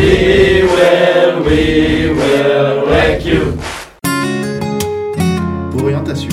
We 0.00 0.62
will, 0.62 1.44
we 1.44 2.08
will 2.18 2.86
wreck 2.88 3.22
you. 3.26 3.52
Orientation. 5.78 6.30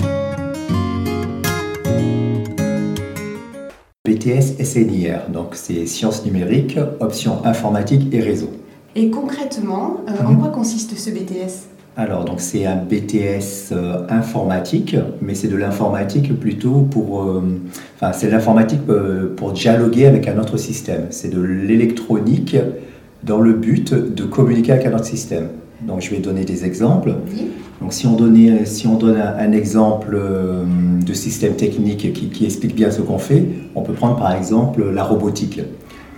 BTS 4.06 4.64
SNIR, 4.64 5.30
donc 5.34 5.48
c'est 5.54 5.86
sciences 5.86 6.26
numériques, 6.26 6.80
options 7.02 7.46
informatique 7.46 8.08
et 8.14 8.22
réseau. 8.22 8.50
Et 8.96 9.10
concrètement, 9.10 9.98
euh, 10.08 10.26
en 10.26 10.36
quoi 10.36 10.48
consiste 10.50 10.98
ce 10.98 11.10
BTS 11.10 11.68
Alors, 11.98 12.24
donc 12.24 12.40
c'est 12.40 12.66
un 12.66 12.78
BTS 12.78 13.74
euh, 13.74 14.06
informatique, 14.10 14.96
mais 15.22 15.36
c'est 15.36 15.50
de 15.50 15.58
l'informatique 15.58 16.40
plutôt 16.40 16.88
pour. 16.90 17.24
euh, 17.24 17.42
Enfin, 18.00 18.14
c'est 18.14 18.28
de 18.28 18.32
l'informatique 18.32 18.80
euh, 18.90 19.34
pour 19.36 19.52
dialoguer 19.52 20.06
avec 20.06 20.28
un 20.30 20.38
autre 20.40 20.56
système. 20.58 21.08
C'est 21.10 21.30
de 21.34 21.42
l'électronique 21.42 22.56
dans 23.24 23.40
le 23.42 23.54
but 23.54 23.94
de 23.94 24.24
communiquer 24.24 24.74
avec 24.74 24.86
un 24.86 24.94
autre 24.94 25.06
système. 25.06 25.48
Donc, 25.82 26.02
je 26.02 26.10
vais 26.12 26.18
donner 26.20 26.44
des 26.46 26.66
exemples. 26.66 27.14
Donc, 27.82 27.94
si 27.94 28.08
on, 28.08 28.14
donnait, 28.16 28.66
si 28.66 28.88
on 28.88 28.96
donne 28.96 29.18
un, 29.18 29.36
un 29.38 29.52
exemple 29.52 30.16
euh, 30.20 30.64
de 31.06 31.14
système 31.14 31.54
technique 31.54 32.12
qui, 32.14 32.30
qui 32.30 32.46
explique 32.46 32.76
bien 32.76 32.90
ce 32.90 33.02
qu'on 33.02 33.20
fait, 33.20 33.46
on 33.76 33.82
peut 33.84 33.94
prendre 33.94 34.16
par 34.18 34.34
exemple 34.36 34.84
la 34.92 35.04
robotique. 35.04 35.62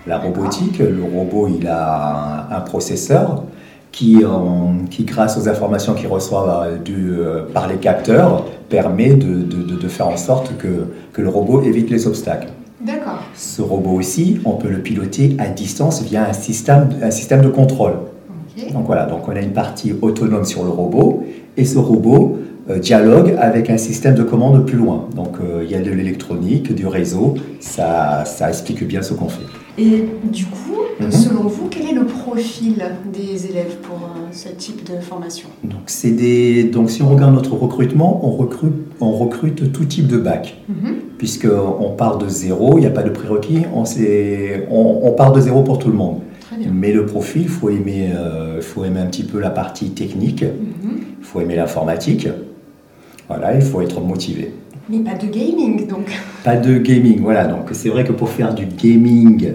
La 0.08 0.18
robotique, 0.18 0.80
le 0.80 1.04
robot, 1.04 1.50
il 1.60 1.68
a 1.68 2.48
un, 2.50 2.56
un 2.58 2.62
processeur 2.62 3.44
qui, 3.92 4.24
en- 4.26 4.86
qui, 4.90 5.04
grâce 5.04 5.38
aux 5.38 5.50
informations 5.50 5.94
qu'il 5.94 6.08
reçoit 6.08 6.64
euh, 6.66 6.78
du, 6.78 7.12
euh, 7.20 7.42
par 7.54 7.68
les 7.68 7.76
capteurs, 7.76 8.46
permet 8.70 9.16
de, 9.16 9.26
de- 9.44 9.64
de- 9.64 9.76
de 9.76 9.88
faire 9.90 10.08
en 10.08 10.16
sorte 10.18 10.56
que, 10.58 10.68
que 11.12 11.22
le 11.22 11.28
robot 11.30 11.62
évite 11.64 11.90
les 11.90 12.08
obstacles. 12.08 12.48
Ce 13.40 13.62
robot 13.62 13.92
aussi, 13.92 14.38
on 14.44 14.52
peut 14.58 14.68
le 14.68 14.80
piloter 14.80 15.38
à 15.40 15.48
distance 15.48 16.04
via 16.04 16.28
un 16.28 16.34
système, 16.34 16.90
un 17.02 17.10
système 17.10 17.42
de 17.42 17.48
contrôle. 17.48 17.94
Donc 18.74 18.86
voilà, 18.86 19.06
donc 19.06 19.26
on 19.30 19.32
a 19.32 19.40
une 19.40 19.54
partie 19.54 19.94
autonome 20.02 20.44
sur 20.44 20.66
le 20.66 20.70
robot 20.70 21.24
et 21.56 21.64
ce 21.64 21.78
robot 21.78 22.38
euh, 22.70 22.80
dialogue 22.80 23.34
avec 23.40 23.70
un 23.70 23.78
système 23.78 24.16
de 24.16 24.24
commande 24.24 24.66
plus 24.66 24.78
loin. 24.78 25.08
Donc 25.16 25.38
euh, 25.40 25.62
il 25.64 25.72
y 25.72 25.76
a 25.76 25.80
de 25.82 25.90
l'électronique, 25.90 26.76
du 26.76 26.86
réseau, 26.86 27.36
ça, 27.62 28.26
ça 28.26 28.50
explique 28.50 28.86
bien 28.86 29.02
ce 29.02 29.14
qu'on 29.14 29.30
fait. 29.30 29.46
Et 29.78 30.04
du 30.26 30.46
coup, 30.46 30.70
Mhm. 31.00 31.12
selon 31.12 31.44
vous, 31.44 31.68
quel 31.70 31.86
est 31.90 31.94
le 31.94 32.06
profil 32.06 32.76
des 33.14 33.46
élèves 33.46 33.78
pour 33.82 33.96
euh, 33.98 34.28
ce 34.34 34.50
type 34.50 34.84
de 34.84 35.00
formation? 35.00 35.48
Donc, 35.64 35.90
des, 36.04 36.66
donc 36.66 36.90
si 36.90 37.02
on 37.02 37.10
regarde 37.10 37.34
notre 37.34 37.54
recrutement, 37.54 38.20
on 38.26 38.32
recrute, 38.32 38.74
on 39.00 39.12
recrute 39.12 39.72
tout 39.72 39.86
type 39.86 40.08
de 40.08 40.18
bac. 40.18 40.58
Mhm. 40.68 40.96
Puisqu'on 41.20 41.92
part 41.98 42.18
de 42.18 42.28
zéro, 42.28 42.78
il 42.78 42.82
n'y 42.82 42.88
a 42.88 42.92
pas 42.92 43.04
de 43.04 43.10
prérequis, 43.12 43.64
on, 43.76 43.84
on, 44.72 45.00
on 45.04 45.12
part 45.12 45.32
de 45.34 45.42
zéro 45.42 45.62
pour 45.62 45.78
tout 45.78 45.90
le 45.90 45.98
monde. 45.98 46.20
Mais 46.74 46.92
le 46.92 47.06
profil, 47.06 47.44
il 47.44 47.48
faut, 47.50 47.70
aimer, 47.70 48.10
euh, 48.14 48.60
faut 48.62 48.84
aimer 48.86 49.00
un 49.02 49.06
petit 49.06 49.24
peu 49.24 49.40
la 49.40 49.50
partie 49.52 49.92
technique, 49.92 50.44
Mhm. 50.44 50.98
il 51.20 51.26
faut 51.26 51.40
aimer 51.42 51.56
l'informatique. 51.56 52.28
Voilà, 53.28 53.54
il 53.54 53.62
faut 53.62 53.82
être 53.82 54.02
motivé. 54.02 54.54
Mais 54.90 55.00
pas 55.00 55.14
de 55.16 55.28
gaming, 55.28 55.88
donc. 55.88 56.08
Pas 56.44 56.56
de 56.58 56.78
gaming, 56.80 57.20
voilà. 57.22 57.46
Donc 57.46 57.66
c'est 57.74 57.90
vrai 57.90 58.04
que 58.04 58.12
pour 58.14 58.30
faire 58.30 58.56
du 58.56 58.66
gaming, 58.66 59.52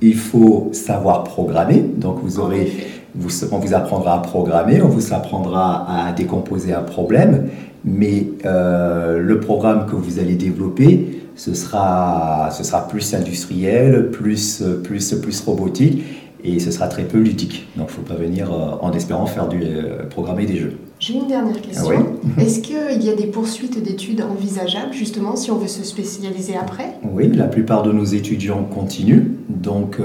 il 0.00 0.14
faut 0.14 0.68
savoir 0.72 1.24
programmer. 1.24 1.82
Donc 1.96 2.18
vous 2.22 2.38
aurez. 2.38 2.70
Vous, 3.14 3.30
on 3.52 3.58
vous 3.58 3.74
apprendra 3.74 4.14
à 4.14 4.18
programmer, 4.18 4.82
on 4.82 4.88
vous 4.88 5.12
apprendra 5.12 6.08
à 6.08 6.12
décomposer 6.12 6.72
un 6.72 6.82
problème. 6.82 7.48
Mais 7.84 8.26
euh, 8.44 9.18
le 9.18 9.40
programme 9.40 9.86
que 9.86 9.96
vous 9.96 10.18
allez 10.18 10.34
développer, 10.34 11.22
ce 11.34 11.54
sera, 11.54 12.50
ce 12.52 12.62
sera 12.62 12.86
plus 12.86 13.14
industriel, 13.14 14.10
plus, 14.10 14.62
plus, 14.84 15.14
plus 15.14 15.40
robotique, 15.40 16.04
et 16.44 16.58
ce 16.58 16.70
sera 16.70 16.88
très 16.88 17.04
peu 17.04 17.18
ludique. 17.18 17.68
Donc 17.76 17.88
il 17.88 18.00
ne 18.00 18.06
faut 18.06 18.14
pas 18.14 18.20
venir 18.20 18.52
euh, 18.52 18.76
en 18.80 18.92
espérant 18.92 19.26
faire 19.26 19.48
du 19.48 19.62
euh, 19.62 20.06
programmer 20.08 20.46
des 20.46 20.56
jeux. 20.56 20.76
J'ai 20.98 21.14
une 21.14 21.28
dernière 21.28 21.60
question. 21.60 21.90
Ah 21.90 22.02
oui 22.36 22.44
Est-ce 22.44 22.60
qu'il 22.60 23.02
y 23.02 23.08
a 23.08 23.14
des 23.14 23.26
poursuites 23.26 23.82
d'études 23.82 24.20
envisageables, 24.22 24.92
justement, 24.92 25.34
si 25.36 25.50
on 25.50 25.56
veut 25.56 25.68
se 25.68 25.82
spécialiser 25.82 26.56
après? 26.56 26.98
Oui, 27.10 27.28
la 27.34 27.46
plupart 27.46 27.82
de 27.82 27.92
nos 27.92 28.04
étudiants 28.04 28.64
continuent. 28.64 29.28
Donc, 29.48 29.98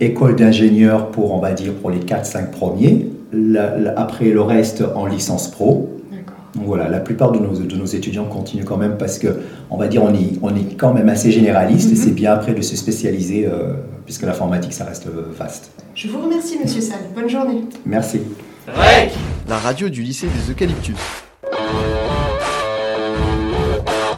école 0.00 0.36
d'ingénieur 0.36 1.10
pour, 1.10 1.32
on 1.32 1.40
va 1.40 1.52
dire, 1.52 1.72
pour 1.74 1.90
les 1.90 2.00
4-5 2.00 2.50
premiers. 2.50 3.08
La- 3.32 3.76
la- 3.76 3.98
après, 3.98 4.26
le 4.26 4.40
reste 4.40 4.82
en 4.94 5.06
licence 5.06 5.50
pro. 5.50 5.92
Donc 6.54 6.64
voilà, 6.64 6.88
la 6.88 7.00
plupart 7.00 7.32
de 7.32 7.38
nos, 7.38 7.52
de 7.58 7.76
nos 7.76 7.84
étudiants 7.84 8.24
continuent 8.24 8.64
quand 8.64 8.78
même 8.78 8.96
parce 8.98 9.18
que, 9.18 9.28
on 9.68 9.76
va 9.76 9.88
dire, 9.88 10.02
on 10.02 10.14
est, 10.14 10.38
on 10.40 10.56
est 10.56 10.74
quand 10.78 10.94
même 10.94 11.10
assez 11.10 11.30
généraliste 11.30 11.90
et 11.90 11.96
Mhm. 11.96 12.00
c'est 12.00 12.10
bien 12.14 12.32
après 12.32 12.54
de 12.54 12.62
se 12.62 12.76
spécialiser 12.76 13.46
euh, 13.46 13.74
puisque 14.06 14.22
l'informatique, 14.22 14.72
ça 14.72 14.84
reste 14.84 15.06
euh, 15.06 15.32
vaste. 15.38 15.70
Je 15.94 16.08
vous 16.08 16.18
remercie, 16.18 16.56
monsieur 16.62 16.80
Sall. 16.80 17.00
Bonne 17.14 17.28
journée. 17.28 17.62
Merci. 17.84 18.20
La 19.48 19.58
radio 19.58 19.88
du 19.90 20.00
lycée 20.02 20.28
des 20.28 20.50
Eucalyptus. 20.50 20.96